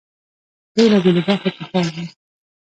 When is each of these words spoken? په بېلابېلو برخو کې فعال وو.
په 0.73 0.73
بېلابېلو 0.73 1.21
برخو 1.27 1.49
کې 1.55 1.63
فعال 1.69 1.87
وو. 1.93 2.05